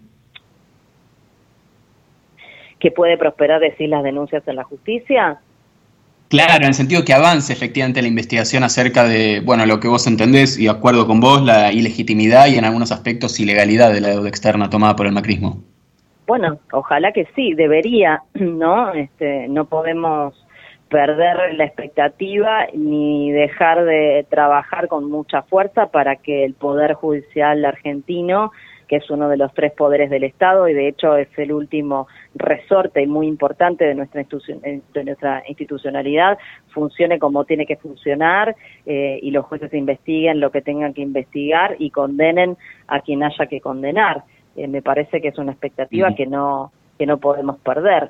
Que 2.79 2.91
puede 2.91 3.17
prosperar 3.17 3.60
decir 3.60 3.89
las 3.89 4.03
denuncias 4.03 4.48
en 4.48 4.55
la 4.55 4.63
justicia? 4.63 5.39
Claro, 6.29 6.63
en 6.63 6.65
el 6.65 6.74
sentido 6.74 7.05
que 7.05 7.13
avance 7.13 7.53
efectivamente 7.53 8.01
la 8.01 8.10
investigación 8.10 8.63
acerca 8.63 9.05
de, 9.05 9.41
bueno, 9.46 9.65
lo 9.65 9.79
que 9.79 9.88
vos 9.88 10.07
entendés 10.07 10.60
y 10.60 10.67
acuerdo 10.67 11.07
con 11.07 11.22
vos, 11.22 11.41
la 11.41 11.72
ilegitimidad 11.72 12.48
y 12.48 12.57
en 12.57 12.65
algunos 12.65 12.91
aspectos 12.91 13.39
ilegalidad 13.39 13.93
de 13.93 14.01
la 14.01 14.10
deuda 14.10 14.27
externa 14.27 14.69
tomada 14.69 14.96
por 14.96 15.05
el 15.05 15.13
macrismo. 15.13 15.63
Bueno, 16.27 16.60
ojalá 16.74 17.13
que 17.13 17.25
sí, 17.34 17.53
debería, 17.53 18.24
¿no? 18.34 18.93
Este, 18.93 19.48
no 19.48 19.65
podemos 19.65 20.34
perder 20.89 21.55
la 21.55 21.65
expectativa 21.65 22.65
ni 22.74 23.31
dejar 23.31 23.86
de 23.86 24.25
trabajar 24.29 24.88
con 24.88 25.10
mucha 25.10 25.43
fuerza 25.43 25.88
para 25.88 26.17
que 26.17 26.43
el 26.46 26.53
Poder 26.53 26.93
Judicial 26.93 27.63
argentino 27.65 28.51
que 28.88 28.98
es 28.98 29.10
uno 29.10 29.29
de 29.29 29.38
los 29.38 29.53
tres 29.53 29.74
poderes 29.74 30.10
del 30.10 30.24
Estado 30.24 30.67
y 30.67 30.74
de 30.74 30.88
hecho 30.88 31.17
es 31.17 31.27
el 31.38 31.51
último 31.51 32.08
resorte 32.36 33.01
y 33.01 33.08
muy 33.08 33.27
importante 33.27 33.86
de 33.86 33.96
nuestra, 33.96 34.22
eh, 34.22 34.82
de 34.94 35.03
nuestra 35.03 35.44
institucionalidad, 35.48 36.38
funcione 36.70 37.20
como 37.20 37.46
tiene 37.46 37.65
que 37.65 37.75
funcionar 37.75 38.56
eh, 38.86 39.20
y 39.22 39.32
los 39.32 39.46
jueces 39.46 39.74
investiguen 39.74 40.39
lo 40.39 40.51
que 40.51 40.62
tengan 40.62 40.94
que 40.94 41.01
investigar 41.01 41.75
y 41.79 41.89
condenen 41.89 42.58
a 42.88 43.01
quien 43.01 43.24
haya 43.24 43.46
que 43.48 43.60
condenar. 43.60 44.24
Eh, 44.56 44.67
me 44.67 44.82
parece 44.82 45.22
que 45.22 45.29
es 45.29 45.38
una 45.38 45.51
expectativa 45.51 46.13
que 46.15 46.25
no 46.25 46.72
que 46.98 47.06
no 47.06 47.17
podemos 47.20 47.60
perder. 47.60 48.10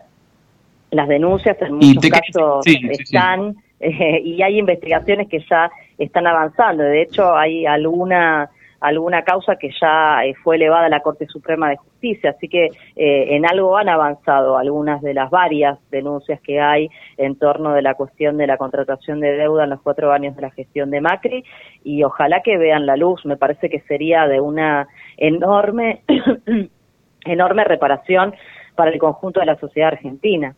Las 0.91 1.10
denuncias 1.10 1.57
en 1.62 1.74
muchos 1.74 2.10
casos 2.10 2.65
están 2.65 3.55
y 3.79 4.41
hay 4.41 4.57
investigaciones 4.57 5.27
que 5.27 5.43
ya 5.50 5.69
están 5.98 6.25
avanzando. 6.25 6.84
De 6.84 7.01
hecho, 7.01 7.36
hay 7.36 7.65
alguna 7.65 8.50
alguna 8.79 9.24
causa 9.24 9.55
que 9.55 9.69
ya 9.81 10.24
eh, 10.24 10.34
fue 10.43 10.55
elevada 10.55 10.86
a 10.86 10.89
la 10.89 11.01
Corte 11.01 11.25
Suprema 11.27 11.69
de 11.69 11.77
Justicia, 11.77 12.31
así 12.31 12.48
que 12.48 12.65
eh, 12.96 13.36
en 13.36 13.46
algo 13.46 13.77
han 13.77 13.89
avanzado 13.89 14.57
algunas 14.57 15.01
de 15.01 15.13
las 15.13 15.29
varias 15.29 15.79
denuncias 15.89 16.39
que 16.41 16.60
hay 16.60 16.89
en 17.17 17.38
torno 17.38 17.74
de 17.74 17.81
la 17.81 17.96
cuestión 17.96 18.38
de 18.38 18.48
la 18.48 18.57
contratación 18.57 19.19
de 19.19 19.36
deuda 19.36 19.63
en 19.63 19.72
los 19.72 19.81
cuatro 19.81 20.12
años 20.12 20.36
de 20.36 20.41
la 20.41 20.51
gestión 20.51 20.91
de 20.91 21.01
Macri. 21.01 21.43
Y 21.84 22.03
ojalá 22.03 22.41
que 22.43 22.57
vean 22.57 22.86
la 22.86 22.98
luz, 22.98 23.25
me 23.25 23.38
parece 23.38 23.69
que 23.69 23.79
sería 23.81 24.27
de 24.27 24.39
una 24.39 24.88
enorme, 25.17 26.01
enorme 27.25 27.63
reparación 27.63 28.34
para 28.75 28.91
el 28.91 29.00
conjunto 29.00 29.39
de 29.39 29.48
la 29.48 29.57
sociedad 29.57 29.89
argentina. 29.93 30.55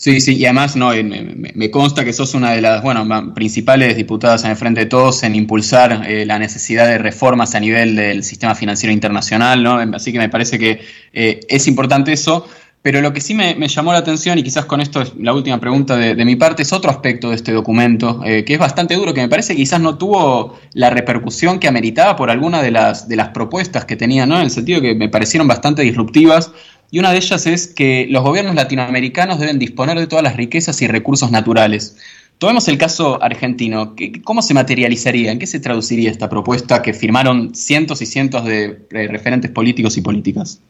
Sí, 0.00 0.20
sí, 0.20 0.36
y 0.36 0.44
además 0.44 0.76
no, 0.76 0.90
me, 0.92 1.70
consta 1.72 2.04
que 2.04 2.12
sos 2.12 2.34
una 2.34 2.52
de 2.52 2.60
las 2.60 2.84
bueno, 2.84 3.34
principales 3.34 3.96
diputadas 3.96 4.44
en 4.44 4.52
el 4.52 4.56
Frente 4.56 4.82
de 4.82 4.86
Todos 4.86 5.24
en 5.24 5.34
impulsar 5.34 6.08
eh, 6.08 6.24
la 6.24 6.38
necesidad 6.38 6.86
de 6.86 6.98
reformas 6.98 7.56
a 7.56 7.60
nivel 7.60 7.96
del 7.96 8.22
sistema 8.22 8.54
financiero 8.54 8.92
internacional, 8.92 9.60
¿no? 9.60 9.78
Así 9.96 10.12
que 10.12 10.18
me 10.18 10.28
parece 10.28 10.56
que 10.56 10.82
eh, 11.12 11.40
es 11.48 11.66
importante 11.66 12.12
eso. 12.12 12.46
Pero 12.80 13.00
lo 13.00 13.12
que 13.12 13.20
sí 13.20 13.34
me, 13.34 13.56
llamó 13.66 13.92
la 13.92 13.98
atención, 13.98 14.38
y 14.38 14.44
quizás 14.44 14.66
con 14.66 14.80
esto 14.80 15.02
es 15.02 15.14
la 15.18 15.34
última 15.34 15.58
pregunta 15.58 15.96
de, 15.96 16.24
mi 16.24 16.36
parte, 16.36 16.62
es 16.62 16.72
otro 16.72 16.92
aspecto 16.92 17.30
de 17.30 17.34
este 17.34 17.50
documento, 17.50 18.22
eh, 18.24 18.44
que 18.44 18.54
es 18.54 18.60
bastante 18.60 18.94
duro, 18.94 19.12
que 19.12 19.20
me 19.20 19.28
parece 19.28 19.54
que 19.54 19.62
quizás 19.62 19.80
no 19.80 19.98
tuvo 19.98 20.56
la 20.74 20.90
repercusión 20.90 21.58
que 21.58 21.66
ameritaba 21.66 22.14
por 22.14 22.30
alguna 22.30 22.62
de 22.62 22.70
las, 22.70 23.08
de 23.08 23.16
las 23.16 23.30
propuestas 23.30 23.84
que 23.84 23.96
tenía, 23.96 24.26
¿no? 24.26 24.36
En 24.36 24.42
el 24.42 24.52
sentido 24.52 24.80
que 24.80 24.94
me 24.94 25.08
parecieron 25.08 25.48
bastante 25.48 25.82
disruptivas 25.82 26.52
y 26.90 26.98
una 26.98 27.10
de 27.10 27.18
ellas 27.18 27.46
es 27.46 27.72
que 27.72 28.06
los 28.08 28.22
gobiernos 28.22 28.54
latinoamericanos 28.54 29.38
deben 29.38 29.58
disponer 29.58 29.98
de 29.98 30.06
todas 30.06 30.22
las 30.22 30.36
riquezas 30.36 30.80
y 30.82 30.86
recursos 30.86 31.30
naturales. 31.30 31.98
Tomemos 32.38 32.68
el 32.68 32.78
caso 32.78 33.22
argentino. 33.22 33.94
¿Cómo 34.24 34.42
se 34.42 34.54
materializaría? 34.54 35.32
¿En 35.32 35.38
qué 35.38 35.46
se 35.46 35.60
traduciría 35.60 36.10
esta 36.10 36.28
propuesta 36.28 36.82
que 36.82 36.94
firmaron 36.94 37.54
cientos 37.54 38.00
y 38.00 38.06
cientos 38.06 38.44
de 38.44 38.78
referentes 38.90 39.50
políticos 39.50 39.96
y 39.96 40.02
políticas? 40.02 40.62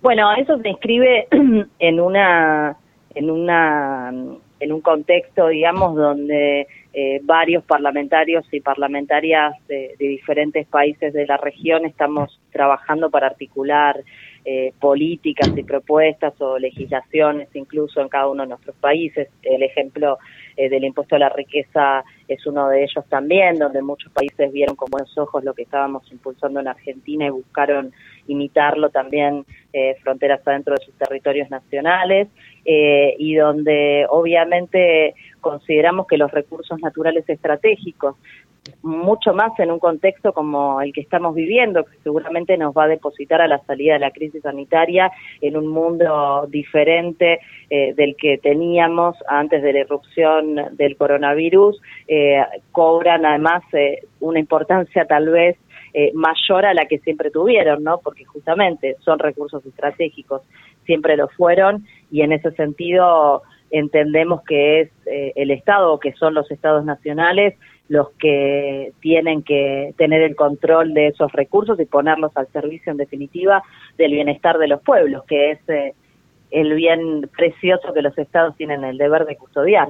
Bueno, 0.00 0.32
eso 0.36 0.58
se 0.58 0.68
inscribe 0.68 1.26
en 1.78 2.00
una 2.00 2.76
en 3.14 3.30
una 3.30 4.12
en 4.60 4.72
un 4.72 4.80
contexto, 4.80 5.48
digamos, 5.48 5.96
donde 5.96 6.66
eh, 6.92 7.20
varios 7.22 7.64
parlamentarios 7.64 8.44
y 8.52 8.60
parlamentarias 8.60 9.54
de, 9.68 9.94
diferentes 9.98 10.66
países 10.66 11.12
de 11.12 11.26
la 11.26 11.36
región 11.36 11.84
estamos 11.84 12.40
trabajando 12.50 13.10
para 13.10 13.28
articular 13.28 13.96
eh, 14.50 14.72
políticas 14.80 15.50
y 15.58 15.62
propuestas 15.62 16.32
o 16.40 16.58
legislaciones 16.58 17.50
incluso 17.52 18.00
en 18.00 18.08
cada 18.08 18.28
uno 18.28 18.44
de 18.44 18.48
nuestros 18.48 18.74
países. 18.76 19.28
El 19.42 19.62
ejemplo 19.62 20.16
eh, 20.56 20.70
del 20.70 20.84
impuesto 20.84 21.16
a 21.16 21.18
la 21.18 21.28
riqueza 21.28 22.02
es 22.26 22.46
uno 22.46 22.66
de 22.70 22.82
ellos 22.82 23.04
también, 23.10 23.58
donde 23.58 23.82
muchos 23.82 24.10
países 24.10 24.50
vieron 24.50 24.74
con 24.74 24.88
buenos 24.90 25.18
ojos 25.18 25.44
lo 25.44 25.52
que 25.52 25.64
estábamos 25.64 26.10
impulsando 26.10 26.60
en 26.60 26.68
Argentina 26.68 27.26
y 27.26 27.30
buscaron 27.30 27.92
imitarlo 28.26 28.88
también 28.88 29.44
eh, 29.74 29.96
fronteras 30.02 30.40
adentro 30.46 30.74
de 30.76 30.82
sus 30.82 30.94
territorios 30.94 31.50
nacionales 31.50 32.28
y 32.64 33.34
donde 33.34 34.06
obviamente 34.10 35.14
consideramos 35.40 36.06
que 36.06 36.18
los 36.18 36.30
recursos 36.30 36.78
naturales 36.80 37.26
estratégicos 37.26 38.16
mucho 38.82 39.34
más 39.34 39.58
en 39.58 39.70
un 39.70 39.78
contexto 39.78 40.32
como 40.32 40.80
el 40.80 40.92
que 40.92 41.00
estamos 41.00 41.34
viviendo, 41.34 41.84
que 41.84 41.96
seguramente 42.02 42.56
nos 42.56 42.74
va 42.74 42.84
a 42.84 42.88
depositar 42.88 43.40
a 43.40 43.48
la 43.48 43.58
salida 43.64 43.94
de 43.94 44.00
la 44.00 44.10
crisis 44.10 44.42
sanitaria 44.42 45.10
en 45.40 45.56
un 45.56 45.68
mundo 45.68 46.46
diferente 46.48 47.40
eh, 47.70 47.94
del 47.94 48.16
que 48.16 48.38
teníamos 48.38 49.16
antes 49.28 49.62
de 49.62 49.72
la 49.72 49.80
irrupción 49.80 50.56
del 50.72 50.96
coronavirus, 50.96 51.80
eh, 52.06 52.42
cobran 52.72 53.26
además 53.26 53.62
eh, 53.72 54.00
una 54.20 54.38
importancia 54.38 55.04
tal 55.04 55.28
vez 55.28 55.56
mayor 56.14 56.64
a 56.64 56.74
la 56.74 56.86
que 56.86 56.98
siempre 56.98 57.30
tuvieron, 57.30 57.82
¿no? 57.82 57.98
Porque 57.98 58.24
justamente 58.24 58.94
son 59.00 59.18
recursos 59.18 59.64
estratégicos, 59.66 60.42
siempre 60.84 61.16
lo 61.16 61.26
fueron 61.28 61.86
y 62.12 62.20
en 62.20 62.32
ese 62.32 62.52
sentido 62.52 63.42
entendemos 63.70 64.42
que 64.42 64.82
es 64.82 64.90
el 65.06 65.50
Estado 65.50 65.92
o 65.92 65.98
que 65.98 66.12
son 66.12 66.34
los 66.34 66.48
Estados 66.52 66.84
nacionales 66.84 67.54
los 67.88 68.10
que 68.18 68.92
tienen 69.00 69.42
que 69.42 69.94
tener 69.96 70.22
el 70.22 70.36
control 70.36 70.94
de 70.94 71.08
esos 71.08 71.32
recursos 71.32 71.80
y 71.80 71.86
ponerlos 71.86 72.32
al 72.36 72.48
servicio, 72.52 72.92
en 72.92 72.98
definitiva, 72.98 73.62
del 73.96 74.12
bienestar 74.12 74.58
de 74.58 74.68
los 74.68 74.82
pueblos, 74.82 75.24
que 75.26 75.52
es 75.52 75.58
eh, 75.68 75.94
el 76.50 76.74
bien 76.74 77.28
precioso 77.36 77.92
que 77.94 78.02
los 78.02 78.16
estados 78.18 78.56
tienen 78.56 78.84
el 78.84 78.98
deber 78.98 79.24
de 79.24 79.36
custodiar. 79.36 79.88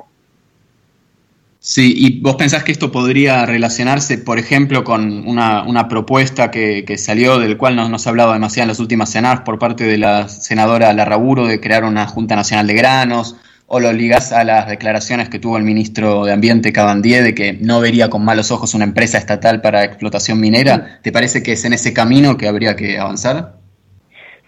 Sí, 1.61 1.93
y 1.97 2.21
vos 2.21 2.37
pensás 2.37 2.63
que 2.63 2.71
esto 2.71 2.93
podría 2.93 3.45
relacionarse, 3.45 4.17
por 4.19 4.39
ejemplo, 4.39 4.85
con 4.85 5.27
una, 5.27 5.65
una 5.65 5.89
propuesta 5.89 6.53
que, 6.53 6.85
que, 6.85 6.97
salió, 6.97 7.41
del 7.41 7.57
cual 7.57 7.75
no, 7.75 7.89
no, 7.89 7.99
se 7.99 8.09
ha 8.09 8.11
hablado 8.11 8.33
demasiado 8.33 8.65
en 8.65 8.69
las 8.69 8.79
últimas 8.79 9.11
semanas 9.11 9.41
por 9.41 9.59
parte 9.59 9.83
de 9.83 9.99
la 9.99 10.29
senadora 10.29 10.93
Larraburo 10.93 11.47
de 11.47 11.61
crear 11.61 11.83
una 11.83 12.07
Junta 12.07 12.37
Nacional 12.37 12.69
de 12.69 12.75
Granos, 12.75 13.37
o 13.71 13.81
lo 13.81 13.93
ligas 13.93 14.33
a 14.33 14.45
las 14.45 14.67
declaraciones 14.67 15.29
que 15.29 15.39
tuvo 15.39 15.59
el 15.59 15.63
ministro 15.63 16.25
de 16.25 16.33
Ambiente 16.33 16.73
Cabandier 16.73 17.23
de 17.23 17.35
que 17.35 17.53
no 17.53 17.81
vería 17.81 18.09
con 18.09 18.25
malos 18.25 18.51
ojos 18.51 18.75
una 18.75 18.85
empresa 18.85 19.19
estatal 19.19 19.61
para 19.61 19.85
explotación 19.85 20.41
minera? 20.41 21.01
¿Te 21.03 21.13
parece 21.13 21.43
que 21.43 21.53
es 21.53 21.65
en 21.67 21.75
ese 21.75 21.93
camino 21.93 22.39
que 22.39 22.49
habría 22.49 22.75
que 22.75 22.99
avanzar? 22.99 23.57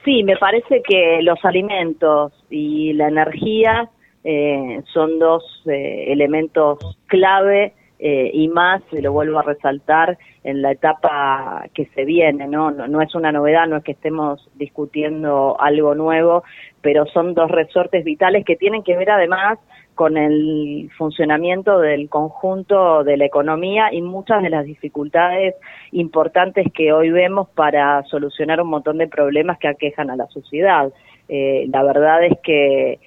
Sí, 0.06 0.24
me 0.24 0.36
parece 0.38 0.82
que 0.82 1.20
los 1.20 1.38
alimentos 1.44 2.32
y 2.48 2.94
la 2.94 3.08
energía 3.08 3.90
eh, 4.24 4.80
son 4.92 5.18
dos 5.18 5.44
eh, 5.66 6.06
elementos 6.08 6.78
clave 7.06 7.74
eh, 7.98 8.30
y 8.32 8.48
más, 8.48 8.80
lo 8.90 9.12
vuelvo 9.12 9.38
a 9.38 9.42
resaltar, 9.42 10.16
en 10.42 10.62
la 10.62 10.72
etapa 10.72 11.66
que 11.74 11.86
se 11.94 12.04
viene, 12.04 12.46
¿no? 12.46 12.70
¿no? 12.70 12.88
No 12.88 13.02
es 13.02 13.14
una 13.14 13.32
novedad, 13.32 13.66
no 13.66 13.76
es 13.76 13.84
que 13.84 13.92
estemos 13.92 14.48
discutiendo 14.54 15.60
algo 15.60 15.94
nuevo, 15.94 16.44
pero 16.80 17.06
son 17.06 17.34
dos 17.34 17.50
resortes 17.50 18.04
vitales 18.04 18.44
que 18.44 18.56
tienen 18.56 18.82
que 18.82 18.96
ver 18.96 19.10
además 19.10 19.58
con 19.94 20.16
el 20.16 20.90
funcionamiento 20.96 21.78
del 21.78 22.08
conjunto 22.08 23.04
de 23.04 23.18
la 23.18 23.26
economía 23.26 23.92
y 23.92 24.00
muchas 24.00 24.42
de 24.42 24.48
las 24.48 24.64
dificultades 24.64 25.54
importantes 25.92 26.66
que 26.72 26.92
hoy 26.92 27.10
vemos 27.10 27.50
para 27.50 28.02
solucionar 28.04 28.62
un 28.62 28.68
montón 28.68 28.96
de 28.96 29.08
problemas 29.08 29.58
que 29.58 29.68
aquejan 29.68 30.08
a 30.08 30.16
la 30.16 30.26
sociedad. 30.28 30.90
Eh, 31.28 31.66
la 31.70 31.82
verdad 31.82 32.24
es 32.24 32.38
que 32.42 32.98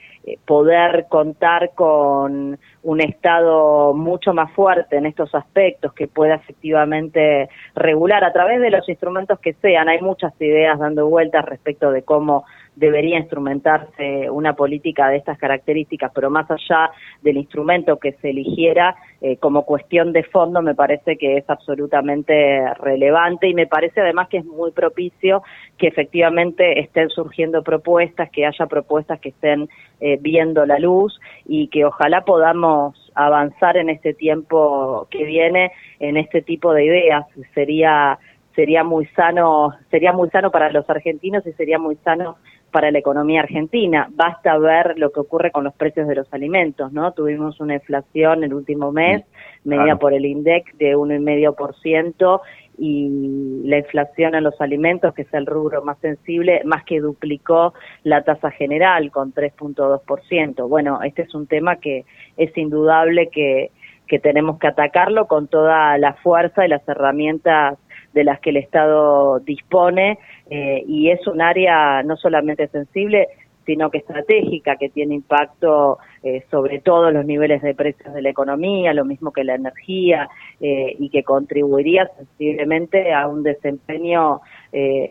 poder 0.45 1.07
contar 1.09 1.71
con 1.75 2.57
un 2.83 3.01
Estado 3.01 3.93
mucho 3.93 4.33
más 4.33 4.51
fuerte 4.53 4.97
en 4.97 5.05
estos 5.05 5.33
aspectos 5.35 5.93
que 5.93 6.07
pueda 6.07 6.35
efectivamente 6.35 7.49
regular 7.75 8.23
a 8.23 8.33
través 8.33 8.61
de 8.61 8.71
los 8.71 8.87
instrumentos 8.87 9.39
que 9.39 9.53
sean. 9.53 9.89
Hay 9.89 10.01
muchas 10.01 10.33
ideas 10.39 10.79
dando 10.79 11.07
vueltas 11.07 11.45
respecto 11.45 11.91
de 11.91 12.03
cómo 12.03 12.45
debería 12.75 13.19
instrumentarse 13.19 14.29
una 14.29 14.53
política 14.53 15.09
de 15.09 15.17
estas 15.17 15.37
características, 15.37 16.11
pero 16.13 16.29
más 16.29 16.49
allá 16.49 16.91
del 17.21 17.37
instrumento 17.37 17.97
que 17.97 18.13
se 18.13 18.29
eligiera, 18.31 18.95
eh, 19.21 19.37
como 19.37 19.65
cuestión 19.65 20.11
de 20.11 20.23
fondo 20.23 20.61
me 20.61 20.75
parece 20.75 21.17
que 21.17 21.37
es 21.37 21.49
absolutamente 21.49 22.73
relevante 22.75 23.47
y 23.47 23.53
me 23.53 23.67
parece 23.67 24.01
además 24.01 24.27
que 24.29 24.37
es 24.37 24.45
muy 24.45 24.71
propicio 24.71 25.43
que 25.77 25.87
efectivamente 25.87 26.79
estén 26.79 27.09
surgiendo 27.09 27.63
propuestas, 27.63 28.29
que 28.31 28.45
haya 28.45 28.65
propuestas 28.65 29.19
que 29.19 29.29
estén 29.29 29.69
eh, 29.99 30.17
viendo 30.19 30.65
la 30.65 30.79
luz 30.79 31.19
y 31.45 31.67
que 31.67 31.85
ojalá 31.85 32.25
podamos 32.25 33.11
avanzar 33.15 33.77
en 33.77 33.89
este 33.89 34.13
tiempo 34.13 35.07
que 35.09 35.23
viene 35.23 35.71
en 35.99 36.17
este 36.17 36.41
tipo 36.41 36.73
de 36.73 36.85
ideas. 36.85 37.25
Sería 37.53 38.17
sería 38.55 38.83
muy 38.83 39.05
sano, 39.15 39.73
sería 39.89 40.13
muy 40.13 40.29
sano 40.29 40.51
para 40.51 40.71
los 40.71 40.87
argentinos 40.89 41.45
y 41.47 41.53
sería 41.53 41.79
muy 41.79 41.95
sano 41.97 42.37
para 42.73 42.91
la 42.91 42.99
economía 42.99 43.41
argentina. 43.41 44.09
Basta 44.11 44.57
ver 44.57 44.95
lo 44.97 45.11
que 45.11 45.21
ocurre 45.21 45.51
con 45.51 45.63
los 45.63 45.73
precios 45.75 46.07
de 46.07 46.15
los 46.15 46.33
alimentos, 46.33 46.91
¿no? 46.91 47.13
Tuvimos 47.13 47.61
una 47.61 47.75
inflación 47.75 48.43
el 48.43 48.53
último 48.53 48.91
mes, 48.91 49.23
medida 49.63 49.95
por 49.95 50.13
el 50.13 50.25
INDEC, 50.25 50.75
de 50.77 50.97
1,5% 50.97 52.41
y 52.79 53.61
la 53.65 53.77
inflación 53.77 54.33
en 54.35 54.43
los 54.43 54.59
alimentos, 54.59 55.13
que 55.13 55.21
es 55.21 55.33
el 55.33 55.45
rubro 55.45 55.83
más 55.83 55.99
sensible, 55.99 56.61
más 56.65 56.83
que 56.83 56.99
duplicó 56.99 57.73
la 58.03 58.23
tasa 58.23 58.49
general 58.49 59.11
con 59.11 59.33
3.2%. 59.33 60.67
Bueno, 60.67 60.99
este 61.03 61.21
es 61.21 61.35
un 61.35 61.45
tema 61.45 61.75
que 61.75 62.05
es 62.35 62.57
indudable 62.57 63.29
que, 63.29 63.69
que 64.07 64.17
tenemos 64.17 64.57
que 64.57 64.67
atacarlo 64.67 65.27
con 65.27 65.47
toda 65.47 65.97
la 65.99 66.15
fuerza 66.15 66.65
y 66.65 66.69
las 66.69 66.87
herramientas 66.89 67.77
de 68.13 68.23
las 68.23 68.39
que 68.39 68.51
el 68.51 68.57
Estado 68.57 69.39
dispone 69.39 70.19
eh, 70.49 70.83
y 70.87 71.09
es 71.09 71.25
un 71.27 71.41
área 71.41 72.03
no 72.03 72.15
solamente 72.15 72.67
sensible, 72.67 73.27
sino 73.65 73.89
que 73.89 73.99
estratégica, 73.99 74.75
que 74.75 74.89
tiene 74.89 75.15
impacto 75.15 75.97
eh, 76.21 76.43
sobre 76.51 76.79
todos 76.79 77.13
los 77.13 77.25
niveles 77.25 77.61
de 77.61 77.73
precios 77.73 78.13
de 78.13 78.21
la 78.21 78.29
economía, 78.29 78.93
lo 78.93 79.05
mismo 79.05 79.31
que 79.31 79.45
la 79.45 79.55
energía, 79.55 80.27
eh, 80.59 80.93
y 80.99 81.09
que 81.09 81.23
contribuiría 81.23 82.09
sensiblemente 82.17 83.13
a 83.13 83.27
un 83.27 83.43
desempeño 83.43 84.41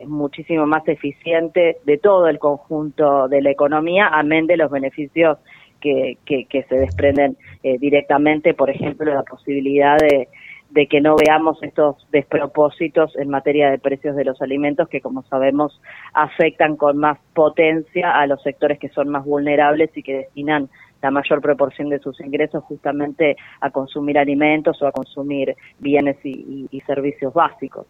muchísimo 0.07 0.67
más 0.67 0.87
eficiente 0.89 1.77
de 1.85 1.97
todo 1.97 2.27
el 2.27 2.41
conjunto 2.41 3.29
de 3.29 3.43
la 3.43 3.53
economía, 3.53 4.09
amén 4.09 4.49
de 4.49 4.57
los 4.57 4.69
beneficios 4.69 5.39
que, 5.81 6.19
que, 6.25 6.47
que 6.47 6.65
se 6.65 6.75
desprenden 6.75 7.37
directamente, 7.63 8.55
por 8.55 8.71
ejemplo, 8.71 9.15
la 9.15 9.23
posibilidad 9.23 9.97
de 9.99 10.27
de 10.73 10.87
que 10.87 11.03
no 11.03 11.17
veamos 11.17 11.63
estos 11.63 11.97
despropósitos 12.11 13.15
en 13.17 13.29
materia 13.29 13.71
de 13.71 13.79
precios 13.79 14.17
de 14.17 14.25
los 14.25 14.41
alimentos 14.41 14.89
que, 14.89 15.03
como 15.03 15.23
sabemos, 15.25 15.81
afectan 16.15 16.77
con 16.77 16.97
más 16.97 17.19
potencia 17.35 18.19
a 18.19 18.27
los 18.27 18.43
sectores 18.43 18.79
que 18.79 18.89
son 18.89 19.11
más 19.11 19.25
vulnerables 19.25 19.91
y 19.95 20.03
que 20.03 20.17
destinan 20.17 20.71
la 21.03 21.11
mayor 21.11 21.43
proporción 21.43 21.91
de 21.91 21.99
sus 21.99 22.19
ingresos 22.21 22.65
justamente 22.65 23.37
a 23.61 23.71
consumir 23.71 24.19
alimentos 24.19 24.81
o 24.81 24.87
a 24.87 24.93
consumir 24.93 25.55
bienes 25.79 26.17
y, 26.25 26.69
y 26.71 26.81
servicios 26.83 27.35
básicos. 27.35 27.87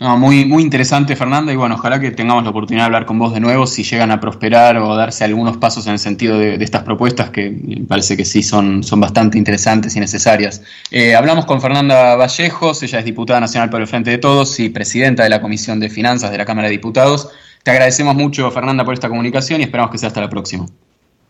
No, 0.00 0.16
muy, 0.16 0.46
muy 0.46 0.62
interesante, 0.62 1.14
Fernanda, 1.14 1.52
y 1.52 1.56
bueno, 1.56 1.74
ojalá 1.74 2.00
que 2.00 2.10
tengamos 2.10 2.42
la 2.42 2.48
oportunidad 2.48 2.84
de 2.84 2.86
hablar 2.86 3.04
con 3.04 3.18
vos 3.18 3.34
de 3.34 3.40
nuevo 3.40 3.66
si 3.66 3.82
llegan 3.82 4.10
a 4.10 4.18
prosperar 4.18 4.78
o 4.78 4.96
darse 4.96 5.24
algunos 5.24 5.58
pasos 5.58 5.86
en 5.86 5.92
el 5.92 5.98
sentido 5.98 6.38
de, 6.38 6.54
estas 6.54 6.84
propuestas 6.84 7.28
que 7.28 7.54
parece 7.86 8.16
que 8.16 8.24
sí 8.24 8.42
son, 8.42 8.82
son 8.82 8.98
bastante 8.98 9.36
interesantes 9.36 9.94
y 9.96 10.00
necesarias. 10.00 10.64
Eh, 10.90 11.14
hablamos 11.14 11.44
con 11.44 11.60
Fernanda 11.60 12.16
Vallejos, 12.16 12.82
ella 12.82 13.00
es 13.00 13.04
diputada 13.04 13.40
nacional 13.40 13.68
por 13.68 13.82
el 13.82 13.86
Frente 13.86 14.10
de 14.10 14.16
Todos 14.16 14.58
y 14.58 14.70
presidenta 14.70 15.22
de 15.22 15.28
la 15.28 15.42
Comisión 15.42 15.80
de 15.80 15.90
Finanzas 15.90 16.30
de 16.30 16.38
la 16.38 16.46
Cámara 16.46 16.68
de 16.68 16.72
Diputados. 16.72 17.30
Te 17.62 17.70
agradecemos 17.70 18.14
mucho, 18.14 18.50
Fernanda, 18.50 18.86
por 18.86 18.94
esta 18.94 19.10
comunicación 19.10 19.60
y 19.60 19.64
esperamos 19.64 19.92
que 19.92 19.98
sea 19.98 20.06
hasta 20.06 20.22
la 20.22 20.30
próxima. 20.30 20.64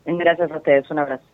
Gracias 0.06 0.48
a 0.48 0.56
ustedes, 0.56 0.88
un 0.92 1.00
abrazo. 1.00 1.24